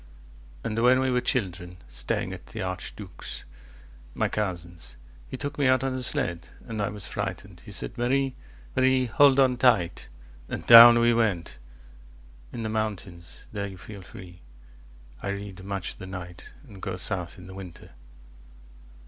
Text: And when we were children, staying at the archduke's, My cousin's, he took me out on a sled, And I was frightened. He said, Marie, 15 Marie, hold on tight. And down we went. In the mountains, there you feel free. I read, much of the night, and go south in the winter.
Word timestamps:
And 0.63 0.79
when 0.79 0.99
we 0.99 1.11
were 1.11 1.21
children, 1.21 1.77
staying 1.87 2.33
at 2.33 2.47
the 2.47 2.61
archduke's, 2.63 3.43
My 4.15 4.27
cousin's, 4.29 4.95
he 5.27 5.37
took 5.37 5.59
me 5.59 5.67
out 5.67 5.83
on 5.83 5.93
a 5.93 6.01
sled, 6.01 6.47
And 6.65 6.81
I 6.81 6.89
was 6.89 7.05
frightened. 7.05 7.61
He 7.63 7.71
said, 7.71 7.95
Marie, 7.99 8.29
15 8.73 8.73
Marie, 8.75 9.05
hold 9.05 9.39
on 9.39 9.57
tight. 9.57 10.09
And 10.49 10.65
down 10.65 10.97
we 10.97 11.13
went. 11.13 11.59
In 12.51 12.63
the 12.63 12.67
mountains, 12.67 13.41
there 13.51 13.67
you 13.67 13.77
feel 13.77 14.01
free. 14.01 14.41
I 15.21 15.27
read, 15.27 15.63
much 15.63 15.91
of 15.93 15.99
the 15.99 16.07
night, 16.07 16.49
and 16.67 16.81
go 16.81 16.95
south 16.95 17.37
in 17.37 17.45
the 17.45 17.53
winter. 17.53 17.91